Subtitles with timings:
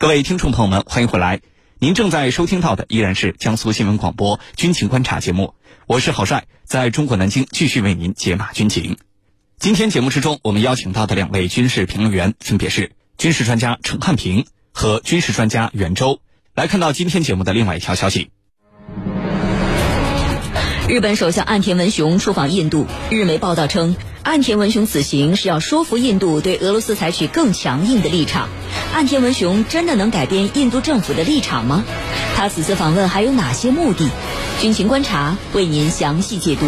[0.00, 1.40] 各位听众朋友们，欢迎回来。
[1.80, 5.54] 您正在收听到的依然是江苏新闻广播军情观察节目，
[5.88, 8.96] 我是郝帅，在中国南京继续为您解码军情。
[9.58, 16.20] 今天节目之中，我们邀请到的两位军事评论员分别是军事专家陈汉平和军事专家袁周。
[16.54, 18.30] 来看到今天节目的另外一条消息。
[20.88, 22.86] 日本首相岸田文雄出访印度。
[23.10, 28.48] 日媒报道称，岸田文雄此行是要说服印度对俄罗斯采取更强硬的立场。
[28.94, 31.84] 岸田文雄真的能改变印度政府的立场吗？
[32.34, 34.08] 他此次访问还有哪些目的？
[34.62, 36.64] 军情观察为您详细解读。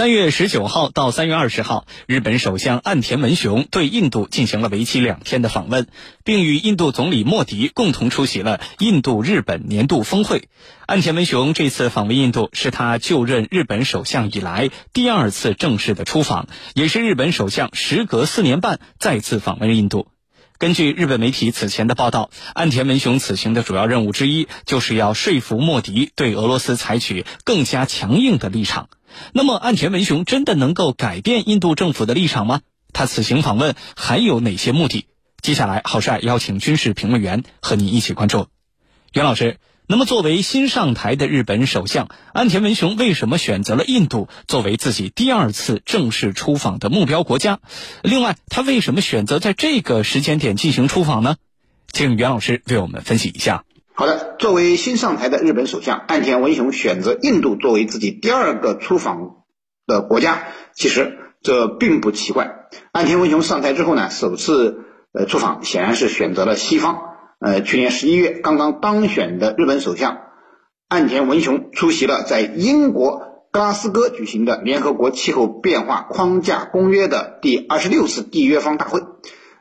[0.00, 5.88] 三月十九号到三月二十号，日本首相岸田文雄对印度进行了为期两天的访问，
[6.24, 10.48] 并与印度总理莫迪共同出席了印度日本年度峰会。
[10.86, 20.06] 岸田文雄这次访问印度是他就任日本首相以来第二次正式的出访，也是日本首相时隔四年半再次访问印度。
[20.60, 28.90] 根据日本媒体此前的报道，岸田文雄此行的主要任务之一就是要说服莫迪对俄罗斯采取更加强硬的立场。
[29.32, 32.60] 那么，岸田文雄真的能够改变印度政府的立场吗？
[32.92, 35.06] 他此行访问还有哪些目的？
[35.40, 38.48] 接下来，郝帅邀请军事评论员和你一起关注。
[39.14, 39.56] 袁老师，
[39.90, 47.58] 那么作为新上台的日本首相，岸田文雄为什么选择了印度作为自己第二次正式出访的目标国家？
[48.04, 51.38] 另外，他为什么选择在这个时间点进行出访呢？
[51.92, 53.64] 请袁老师为我们分析一下。
[53.92, 59.38] 好的，作为新上台的日本首相岸田文雄选择印度作为自己第二个出访
[59.88, 62.68] 的国家，其实这并不奇怪。
[62.92, 67.09] 岸田文雄上台之后呢，首次呃出访显然是选择了西方。
[67.40, 70.18] 呃，去年十一月刚刚当选的日本首相
[70.88, 79.00] 岸田文雄出席了在英国格拉斯哥举行的联合国气候变化框架公约的第二十六次缔约方大会，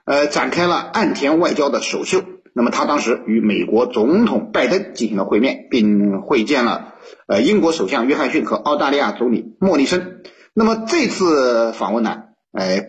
[0.05, 2.21] 呃，展开了岸田外交的首秀。
[2.53, 6.95] 那么他当时与美国总统拜登进行了会面，并会见了
[7.27, 10.21] 呃英国首相约翰逊和澳大利亚总理莫里森。
[10.53, 12.85] 那么这次访问呢，哎，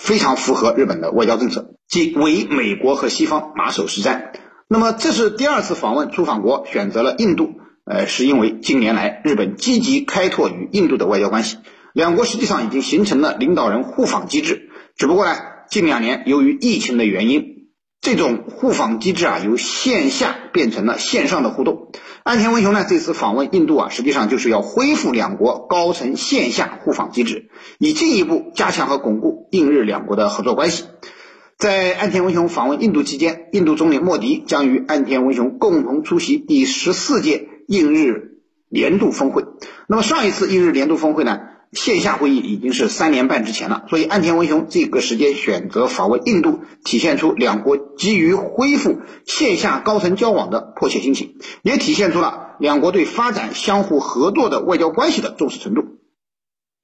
[0.00, 4.32] 非常符合日本的外交政策，即为美国和西方马首是瞻。
[4.68, 11.58] 那么这是第二次访问出访国选择了印度，呃，是因为近年来日本积极开拓与印度的外交关系，
[11.92, 14.70] 两国实际上已经形成了领导人互访机制。
[14.96, 15.36] 只不过呢，
[15.68, 17.54] 近两年由于疫情的原因。
[18.00, 21.90] 这种互访机制啊，由线下变成了线上的互动。
[22.22, 30.84] 岸田文雄呢，这次访问印度啊，实际上就是要恢复两国高层线下互访机制，以进一步加强和巩固印日两国的合作关系。
[31.56, 38.38] 在岸田文雄访问印度期间，印度总理莫迪将与岸田文雄共同出席第十四届印日
[38.68, 39.44] 年度峰会。
[39.86, 41.40] 那么上一次印日年度峰会呢？
[41.72, 55.93] 线下会议已经是三年半之前了，所以岸田文雄这个时间选择访问印度，体现出两国急于恢复线下高层交往的迫切心情，也体现出了两国对发展相互合作的外交关系的重视程度。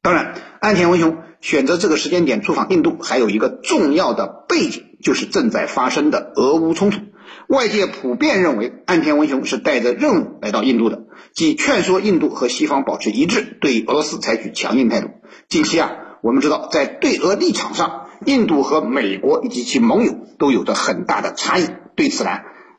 [0.02, 7.00] 当然，岸田文雄选择这个时间点出访印度，还有一个重要的背景，就是正在发生的俄乌冲突。
[7.48, 11.02] 外界普遍认为，岸田文雄是带着任务来到印度的，
[11.34, 15.08] 即劝说印度和西方保持一致，对俄罗斯采取强硬态度。
[15.48, 21.66] 近期啊，我们知道，在对俄立场上，印度和美国以及其盟友都有着很大的差异。
[21.94, 22.30] 对此呢，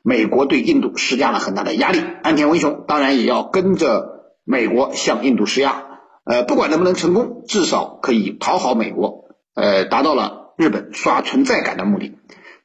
[0.01, 5.83] 美国对印度施加了很大的压力，岸田文雄当然也要跟着美国向印度施压。
[6.23, 12.17] 呃，不管能不能成功，至少可以讨好美国，呃，达到了日本刷存在感的目的。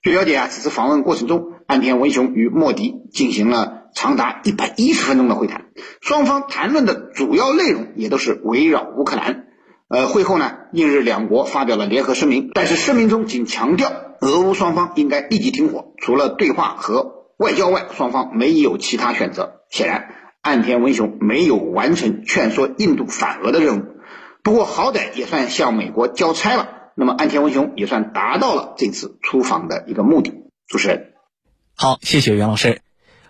[0.02, 5.66] 据了解啊，此次访问过程中，岸田文雄与莫迪进行了长达一百一十分钟的会谈，
[6.00, 9.46] 双方谈论的主要内容也都是围绕乌克兰。
[9.88, 19.60] 呃，会后呢，印日两国发表了联合声明，但是声明中仅强调俄乌双方应该立即停火，除了对话和外交外，双方没有其他选择。
[19.70, 20.08] 显然，
[20.46, 23.84] 岸田文雄没有完成劝说印度反俄的任务，
[24.44, 26.68] 不过好歹也算向美国交差了。
[26.94, 30.32] 那么，岸田文雄也算达到了这次出访的一个目的。
[30.68, 31.14] 主持人，
[31.74, 32.80] 好，谢谢袁老师。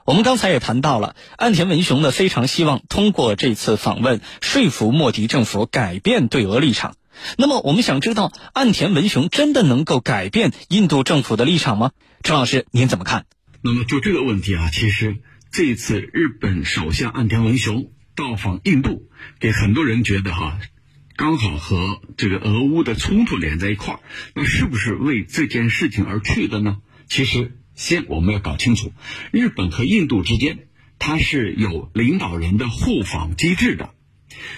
[0.05, 6.97] 我们刚才也谈到了，岸田文雄呢非常希望通过这次访问说服莫迪政府改变对俄立场。
[7.39, 11.93] 那么，我们想知道，岸田文雄真的能够改变印度政府的立场吗？
[12.23, 13.25] 陈老师，您怎么看？
[13.63, 15.17] 那么，就这个问题啊，其实
[15.57, 19.09] 这次日本首相岸田文雄到访印度，
[19.41, 20.61] 给很多人觉得哈。
[21.17, 24.01] 刚好和这个俄乌的冲突连在一块儿，
[24.35, 26.77] 那是不是为这件事情而去的呢？
[27.09, 28.93] 其实，先我们要搞清楚，
[29.33, 30.69] 日本和印度之间
[30.99, 33.95] 它是有领导人的互访机制的。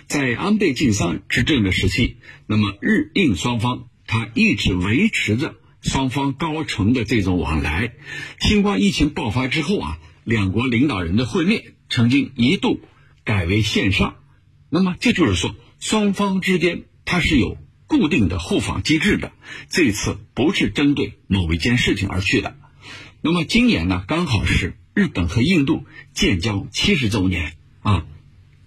[0.08, 2.16] 在安倍晋三执政的时期，
[2.48, 7.92] 那么日印双方它一直维持着双方高层的这种往来。
[8.40, 9.98] 新冠疫情爆发之后啊，
[10.28, 12.82] 两国领导人的会面曾经一度
[13.24, 14.16] 改为线上。
[14.68, 19.32] 那么这就是说，双方之间它是有固定的互访机制的。
[19.70, 22.58] 这一次不是针对某一件事情而去的。
[23.22, 28.04] 那么今年呢，刚好是日本和印度建交七十周年啊，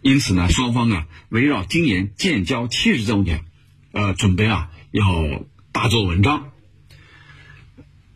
[0.02, 3.46] 因此呢，双方啊围绕今年建交七十周年，
[3.92, 6.50] 呃，准备啊要大做文章。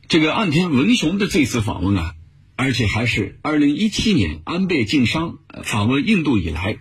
[0.07, 2.14] 这个岸田文雄的这次访问啊，
[2.57, 6.77] 而且还是二零一七年安倍晋三访问印度以来，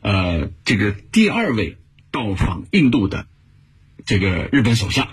[0.00, 1.78] 呃，这个第二位
[2.12, 3.26] 到访印度的
[4.06, 5.08] 这个日本首相。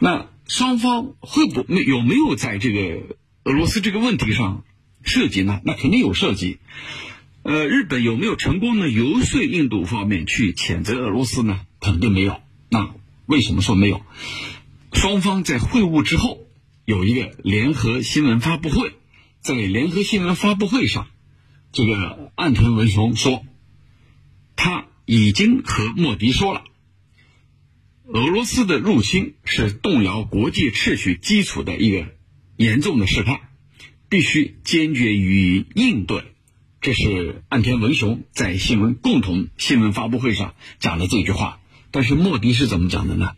[0.00, 4.64] 那双方会不没有没有在这个俄罗斯这个问题上
[5.02, 5.60] 涉及呢？
[5.64, 6.58] 那肯定有涉及。
[7.42, 11.60] 呃，日本有没有成功的游说印度方面去谴责俄罗斯呢？
[11.80, 12.40] 肯定没有。
[12.68, 14.02] 那为什么说没有？
[14.92, 16.40] 双方在会晤之后。
[16.84, 18.92] 有一个联合新闻发布会，
[19.46, 21.06] 在联合新闻发布会上，
[21.70, 23.44] 这个岸田文雄说，
[24.56, 26.64] 他已经和莫迪说了，
[28.08, 32.08] 俄罗斯的入侵是动摇国际秩序基础的一个
[32.56, 33.38] 严重的试探，
[34.08, 36.24] 必须坚决予以应对。
[36.80, 41.60] 这是岸田文雄在新闻共同新闻发布会上讲的这句话。
[41.92, 43.36] 但是莫迪是怎么讲的呢？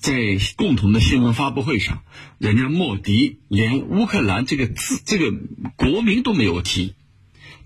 [0.00, 0.14] 在
[0.56, 2.02] 共同的新闻发布会上，
[2.38, 5.30] 人家莫迪连乌克兰这个字、这个
[5.76, 6.94] 国名都没有提，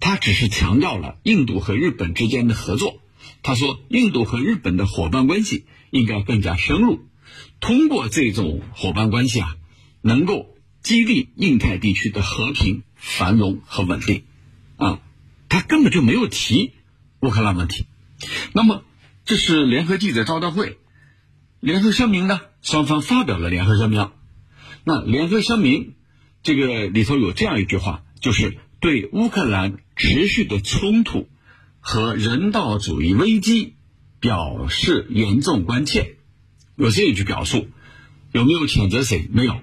[0.00, 3.00] 他只是强调了印度和日本之间的合作。
[3.44, 7.06] 他说，印度和日本的伙伴关系应该更加深入，
[7.60, 9.56] 通过这种伙伴关系啊，
[10.02, 14.24] 能够激励印太地区的和平、繁荣和稳定。
[14.76, 15.00] 啊，
[15.48, 16.72] 他根本就没有提
[17.20, 17.86] 乌克兰问题。
[18.52, 18.82] 那么，
[19.24, 20.78] 这是联合记者招待会。
[21.64, 22.42] 联合声明呢？
[22.60, 24.10] 双方发表了联合声明。
[24.84, 25.94] 那联合声明
[26.42, 31.26] 这个里头有这样一句话，就是对乌克兰持续的冲突
[31.80, 33.76] 和人道主义危机
[34.20, 36.16] 表示严重关切。
[36.76, 37.66] 有这一句表述，
[38.30, 39.26] 有没有谴责谁？
[39.32, 39.56] 没有。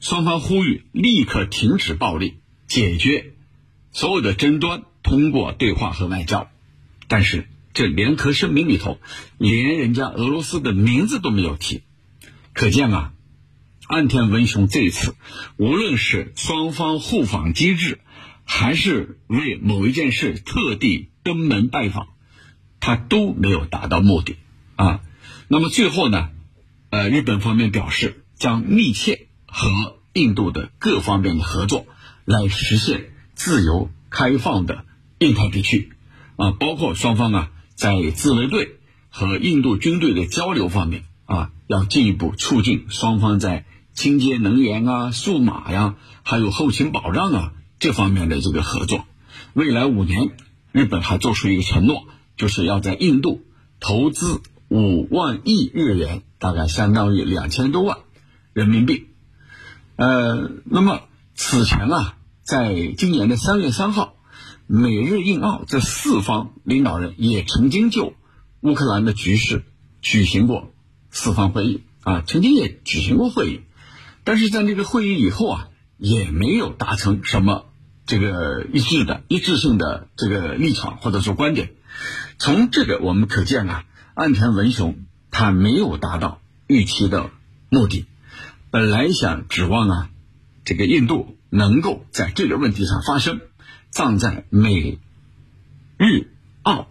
[0.00, 3.34] 双方呼吁立刻停止暴力，解决
[3.92, 6.50] 所有的争端，通过对话和外交。
[7.06, 7.46] 但是。
[7.76, 8.98] 这联合声明里头，
[9.36, 11.82] 连人家俄罗斯的名字都没有提，
[12.54, 13.12] 可见啊，
[13.86, 15.14] 岸田文雄这一次
[15.58, 18.00] 无论是双方互访机制，
[18.46, 22.08] 还是为某一件事特地登门拜访，
[22.80, 24.36] 他都没有达到目的
[24.76, 25.02] 啊。
[25.48, 26.30] 那么最后呢，
[26.88, 29.68] 呃，日本方面表示将密切和
[30.14, 31.86] 印度的各方面的合作，
[32.24, 34.86] 来实现自由开放的
[35.18, 35.92] 印太地区
[36.36, 37.52] 啊，包括双方啊。
[37.76, 38.80] 在自卫队
[39.10, 49.04] 和印度军队的交流方面啊，要进一步促进双方在清洁能源啊、数码呀，还有后勤保障啊这方面的这个合作。
[49.52, 50.30] 未来五年，
[50.72, 52.04] 日本还做出一个承诺，
[52.38, 53.42] 就是要在印度
[53.78, 57.98] 投资五万亿日元，大概相当于两千多万
[58.54, 59.08] 人民币。
[59.96, 61.02] 呃，那么
[61.34, 64.14] 此前啊，在今年的三月三号。
[64.66, 68.14] 美日印澳这四方领导人也曾经就
[68.60, 69.62] 乌克兰的局势
[70.02, 70.72] 举行过
[71.10, 73.60] 四方会议啊，曾经也举行过会议，
[74.24, 75.68] 但是在那个会议以后啊，
[75.98, 77.66] 也没有达成什么
[78.06, 81.70] 这个一致的一致性的这个立场或者说观点。
[82.38, 84.98] 从这个我们可见啊，岸田文雄
[85.30, 87.30] 他没有达到预期的
[87.70, 88.06] 目的。
[88.70, 90.10] 本来想指望啊，
[90.64, 93.40] 这个印度能够在这个问题上发声。
[93.90, 94.98] 站在美
[95.96, 96.30] 日
[96.62, 96.88] 澳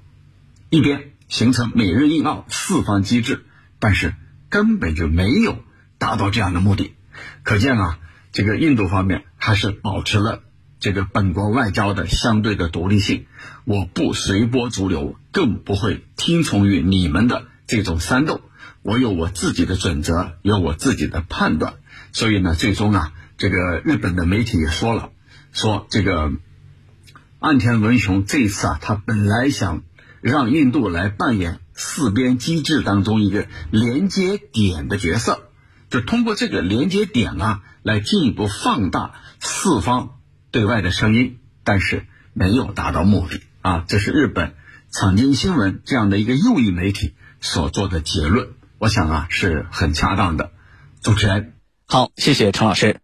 [0.70, 3.46] 一边，形成美日印澳四方机制，
[3.78, 4.16] 但是
[4.50, 5.60] 根本就没有
[6.00, 6.94] 达到这样的目的。
[7.44, 8.00] 可见啊，
[8.32, 10.42] 这个印度方面还是保持了
[10.80, 13.28] 这个本国外交的相对的独立性。
[13.64, 18.42] 我不随波逐流，更不会听从于你们的这种煽动。
[18.82, 21.75] 我有我自己的准则，有我自己的判断。
[22.12, 25.12] 所以呢，最终啊，这个日本的媒体也说了，
[25.52, 26.32] 说这个。
[27.46, 29.84] 岸田文雄这次啊，他本来想
[30.20, 35.50] 让印度来扮演四边机制当中一个连接点的角色，
[35.92, 40.16] 就通过这个连接点啊，来进一步放大四方
[40.50, 43.86] 对外的声音，但是没有达到目的啊。
[43.88, 44.56] 这是日本
[44.92, 50.52] 产经新闻这样的一个右翼媒体所做的结论，我想啊是很恰当的。
[51.04, 51.54] 主持人，
[51.86, 53.00] 好，谢谢陈老师。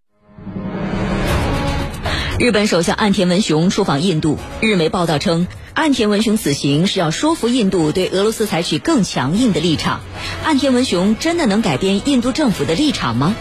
[2.41, 5.45] 日本首相岸田文雄出访印度，日媒报道称，
[5.75, 10.00] 岸田文雄此行是要说服印度对俄罗斯采取更强硬的立场。
[10.43, 13.36] 岸田文雄真的能改变印度政府的立场吗？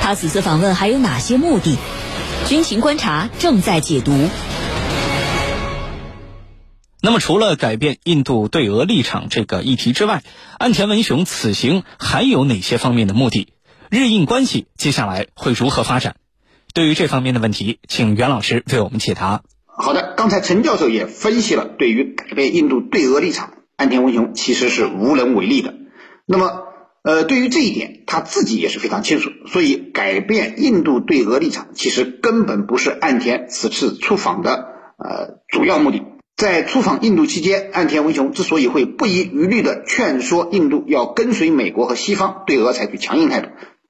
[0.00, 1.76] 他此次访问还有哪些目的？
[2.48, 4.30] 军情观察正在解读。
[7.02, 10.22] 那么，除了改变印度对俄立场这个议题之外，
[10.58, 13.48] 岸田文雄此行还有哪些方面的目的？
[13.90, 16.16] 日印关系接下来会如何发展？
[16.76, 19.40] 对于这方面的问题，请袁老师为我们解答。
[19.64, 25.72] 好的，刚才陈教授也分析了，对于改变印度对俄立场，岸田文雄其实是无能为力的。
[26.26, 26.64] 那么，
[27.02, 29.30] 呃，对于这一点，他自己也是非常清楚。
[29.46, 34.66] 所以，改变印度对俄立场，其实根本不是岸田此次出访的
[34.98, 36.02] 呃主要目的。
[36.36, 43.48] 在出访印度期间，岸田文雄之所以会不遗余力地劝说印度要跟随美国和西方对俄采取强硬态度，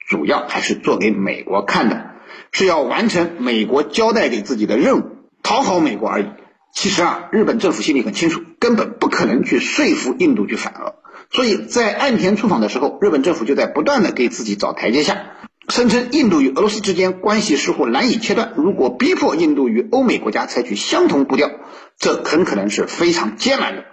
[0.08, 2.12] 主要还是做给美国看的，
[2.52, 5.02] 是要完成美国交代给自己的任务，
[5.42, 6.26] 讨好美国而已。
[6.72, 10.94] 其实啊，日本政府心里很清楚，根本不可能去说服印度去反俄。
[11.30, 15.32] 所以在岸田出访的时候，日本政府就在不断的给自己找台阶下。
[15.68, 21.50] 声称印度与俄罗斯之间关系似乎难以切断，如果逼迫印度与欧美国家采取相同步调，
[21.98, 23.84] 这很可能是非常艰难的。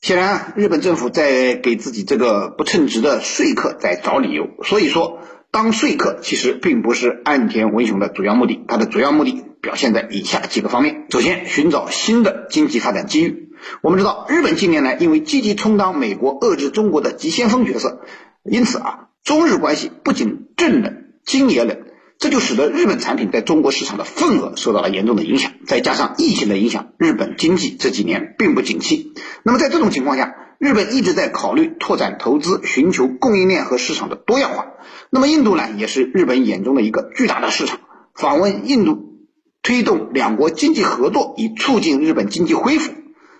[0.00, 4.48] 显然啊，日本政府在给自己这个不称职的说客在找理由。
[4.64, 5.20] 所以说，
[5.54, 13.50] 当说客其实并不是岸田文雄的主要目的，他的主要目的表现在以下几个方面：首先，寻找新的经济发展机遇。
[13.80, 18.00] 我们知道，日本近年来因为积极充当美国遏制中国的急先锋角色，
[18.42, 21.04] 因此啊，中日关系不仅正冷。
[21.24, 21.78] 今年冷，
[22.18, 25.52] 这就使得日本产品在中国市场的份额受到了严重的影响。
[25.68, 29.12] 再加上疫情的影响，日本经济这几年并不景气。
[29.44, 34.68] 那么在这种情况下，日本一直在考虑拓展投资，寻求供应链和市场的多样化。
[35.10, 37.80] 那么印度呢，也是日本眼中的一个巨大的市场。
[38.14, 39.18] 访问印度，
[39.62, 42.92] 推动两国经济合作，以促进日本经济恢复。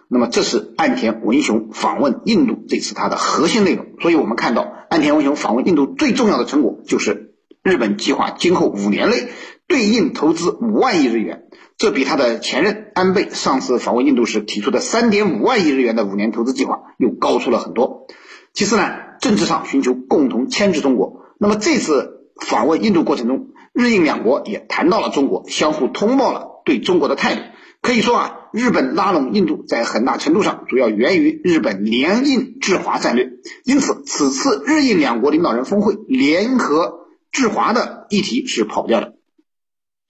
[0.08, 3.86] 那么这是岸田文雄访问印度这次他的核心内容。
[4.00, 7.32] 所以我们看到岸田文雄访问印度最重要的成果就是。
[7.64, 9.28] 日本计划今后五年内
[9.66, 11.44] 对印投资五万亿日元，
[11.78, 18.06] 这比他的前任安倍上次访问印度时提出的三点五万亿日元的五年投资计划又高出了很多。
[18.52, 18.90] 其次呢，
[19.20, 21.22] 政治上寻求共同牵制中国。
[21.38, 27.40] 那么这次访问印度过程中，日印两国也谈到了中国，相互通报了对中国的态度。
[27.80, 33.30] 可以说啊，日本拉拢印度在很大程度上主要源于日本联印制华战略。
[33.64, 37.00] 因此，此次日印两国领导人峰会联合。
[37.34, 39.14] 制华的议题是跑不掉的，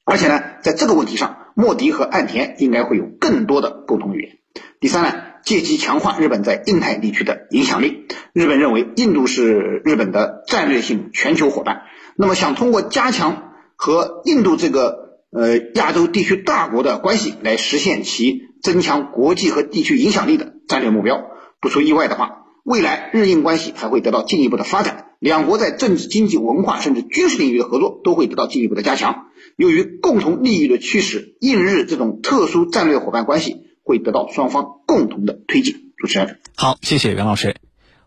[0.05, 4.39] 而且呢，在这个问题上，莫迪和岸田应该会有更多的沟通语言。
[4.79, 8.07] 第三呢，借机强化日本在印太地区的影响力。
[8.33, 11.83] 日本认为印度是日本的战略性全球伙伴，
[12.17, 21.25] 那么想通过加强和印度这个呃亚洲地区大国的关系，来实现其增强国际和地区影响力的战略目标。
[21.61, 22.41] 不出意外的话。
[22.65, 29.27] 未来日印关系还会得到进一步的发展，两国在政治、经济、文化甚至军事领域的合作都会得到进一步的加强。
[29.57, 35.93] 由于共同利益的驱使，印日这种特殊战略伙伴关系会得到双方共同的推进。
[35.97, 37.57] 主持人，好，谢谢袁老师。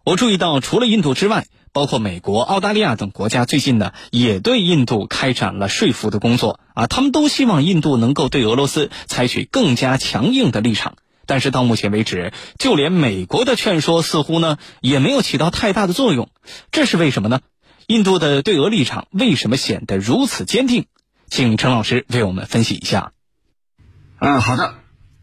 [0.04, 10.98] 我注意到，除了印度之外，包括美国、澳大利亚等国家最近呢，也对印度开展了说服的工作啊，他们都希望印度能够对俄罗斯采取更加强硬的立场。
[11.26, 16.30] 但是到目前为止，就连美国的劝说似乎呢也没有起到太大的作用，
[16.72, 17.40] 这是为什么呢？
[17.88, 20.86] 印度的对俄立场为什么显得如此坚定？
[21.28, 23.14] 请陈老师为我们分析一下。
[24.20, 24.76] 嗯，好的。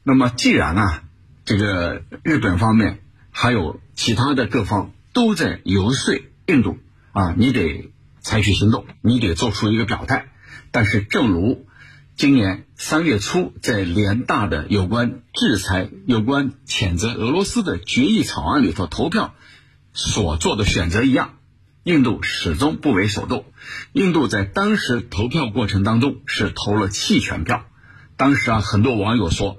[0.03, 1.03] 那么既然啊，
[1.45, 6.15] 这个日本方面还有其他的各方都在游说
[6.47, 6.79] 印度
[7.13, 10.29] 啊，你得采取行动，你得做出一个表态。
[10.71, 11.67] 但是正如。
[12.17, 19.35] 今年三月初，在联大的有关制裁、有关谴责俄罗斯的决议草案里头投票
[19.93, 21.39] 所做的选择一样，
[21.85, 23.45] 印度始终不为所动。
[23.93, 27.67] 印度在当时投票过程当中是投了弃权票。
[28.17, 29.59] 当时啊，很多网友说，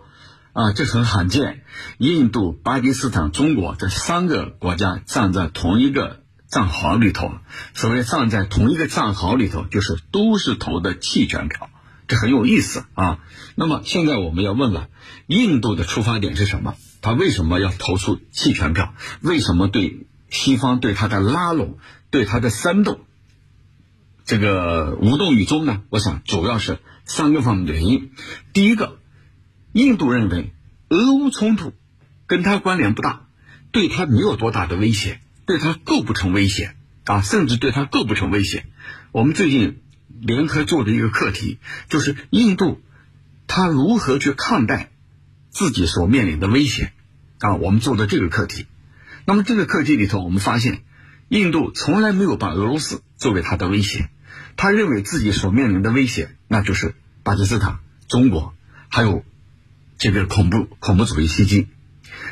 [0.52, 1.64] 啊，这很罕见，
[2.00, 7.32] 印度、巴基斯坦、中国这三个国家站在同一个战壕里头。
[7.76, 11.70] 所谓站在同一个战壕里头，就是都是投的弃权票。
[12.08, 13.20] 这很有意思啊！
[13.56, 14.90] 那么现在我们要问了，
[15.28, 16.76] 印度的出发点是什么？
[17.02, 18.96] 他为什么要投出弃权票？
[19.22, 21.78] 为什么对西方对他的拉拢、
[22.16, 23.02] 对他的煽动，
[24.24, 25.82] 这个无动于衷呢？
[25.90, 28.12] 我想主要是三个方面的原因。
[28.54, 29.00] 第一个，
[29.74, 30.54] 印度认为
[30.88, 31.74] 俄乌冲突
[32.26, 33.28] 跟他关联不大，
[33.74, 38.66] 对他没有多大的威胁，对他构不成威胁啊，甚至对他构不成威胁。
[39.12, 39.82] 我们最近。
[40.22, 42.80] 联合做的一个课题，就是印度，
[43.48, 44.90] 他如何去看待
[45.50, 46.94] 自己所面临的威胁
[47.40, 48.66] 啊，我们做的这个课题。
[49.26, 50.84] 那么这个课题里头，我们发现，
[51.28, 54.10] 印度从来没有把俄罗斯作为他的威胁，
[54.58, 58.54] 他认为自己所面临的威胁，那就是巴基斯坦、中国，
[58.90, 59.26] 还有
[59.98, 61.68] 这个恐怖恐怖主义袭击，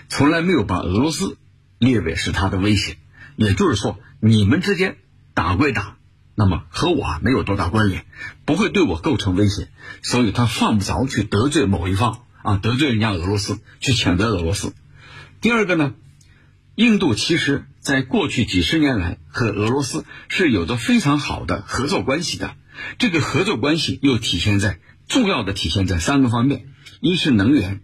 [0.09, 1.38] 从来没有把俄罗斯
[1.79, 2.97] 列为是他的威胁。
[3.35, 4.97] 也就是说，你们之间
[5.33, 5.97] 打归打，
[6.35, 8.05] 那么和我没有多大关联，
[8.45, 9.69] 不会对我构成威胁，
[10.03, 14.73] 所以他犯不着去得罪某一方啊，得罪人家俄罗斯，去谴责俄罗斯。
[15.41, 15.95] 第二个呢？
[16.75, 22.55] 印度其实在过去几十年来和俄罗斯是有着非常好的合作关系的。
[22.97, 26.67] 这个合作关系又体现在重要的体现在三个方面：
[27.01, 27.81] 一是能源，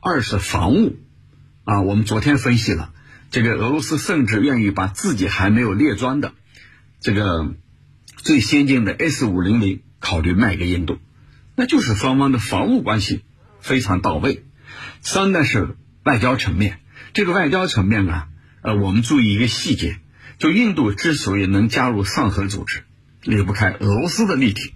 [0.00, 0.96] 二是防务。
[1.64, 2.92] 啊，我们昨天分析了，
[3.32, 6.32] 这个俄罗斯甚至愿意把自己还没有列装的
[7.00, 7.52] 这个
[8.16, 10.98] 最先进的 S 五零零考虑卖给印度，
[11.56, 13.24] 那就是双方的防务关系
[13.58, 14.44] 非常到位。
[15.00, 16.78] 三呢是外交层面。
[17.12, 18.28] 这个外交层面啊，
[18.66, 20.00] 呃，我们注意一个细节，
[20.38, 22.82] 就印度之所以能加入上合组织，
[23.22, 24.72] 离不开俄罗斯的力挺。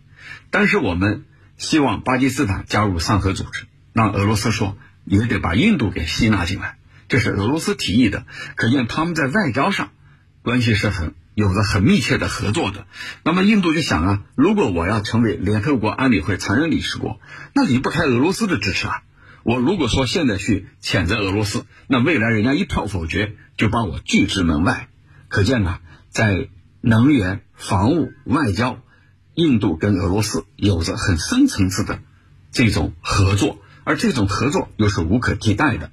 [0.53, 1.25] 但是我们
[1.57, 6.77] 希望巴基斯坦加入上合组织，那俄罗斯说也得把印度给吸纳进来，
[7.09, 8.27] 这是俄罗斯提议的。
[8.55, 9.91] 可见他们在外交上
[10.43, 12.87] 关系是很有着很密切的合作的。
[13.25, 17.19] 那么印度就想啊，如果我要成为联合国安理会常任理事国，
[17.55, 19.03] 那离不开俄罗斯的支持啊。
[19.43, 24.89] 我如果说现在去谴责俄罗斯，那未来人家一票否决就把我拒之门外。
[25.29, 26.49] 可见啊，在
[26.81, 28.83] 能源、防务、外交，
[29.35, 32.01] 印度跟俄罗斯有着很深层次的
[32.53, 35.91] 这种合作，而这种合作又是无可替代的。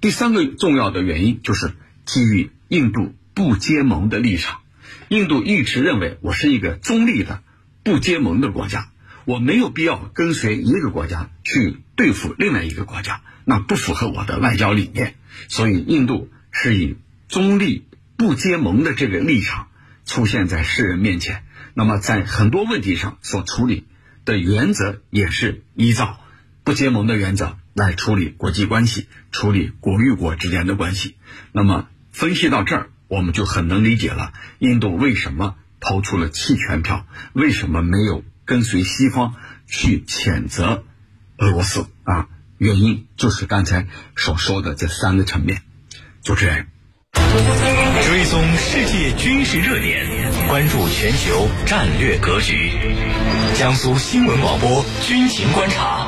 [0.00, 1.72] 第三个重要的原因就是
[2.04, 4.60] 基于印度不结盟的立场，
[5.08, 7.42] 印度一直认为我是一个中立的、
[7.82, 8.88] 不结盟的国家。
[9.24, 15.14] 我没有必要跟随一个国家去对付另外一个国家，那不符合我的外交理念。
[15.46, 16.96] 所以，印度是以
[17.28, 19.68] 中立、不结盟的这个立场
[20.04, 21.44] 出现在世人面前。
[21.74, 23.86] 那么，在很多问题上所处理
[24.24, 26.18] 的原则也是依照
[26.64, 31.14] 不结盟的原则来处理国际关系、处理国与国之间的关系。
[31.52, 38.24] 那么，分析到这儿，我们就很能理解了印度为什么投出了弃权票，为什么没有。
[38.44, 39.36] 跟随西方
[39.68, 40.84] 去谴责
[41.42, 45.62] 俄罗斯啊，原因就是刚才所说的这三个层面。
[46.22, 46.68] 主持人，
[47.14, 50.06] 追踪世界军事热点，
[50.46, 52.70] 关注全球战略格局。
[53.58, 56.06] 江苏新闻广播军情观察，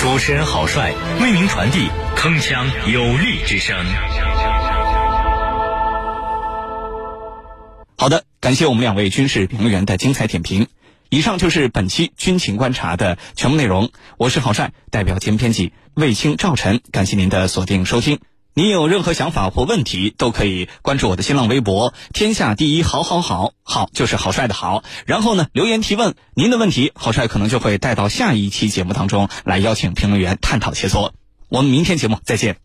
[0.00, 3.76] 主持人郝帅为您传递铿锵有力之声。
[7.96, 10.66] 好的，感谢我们两位军事评论员的精彩点评。
[11.14, 13.92] 以上就是本期军情观察的全部内容。
[14.18, 18.18] 我是郝帅，代表节目编辑卫青、赵晨，感谢您的锁定收听。
[18.52, 24.82] 您有任何想法或问题，都可以关注我的新浪微博“天下第一好好好”，好就是郝帅的好。
[25.06, 31.12] 然后呢，留言提问您的问题，郝帅可能就会带到下一期节目当中来邀请评论员探讨切磋。
[31.48, 32.63] 我们明天节目再见。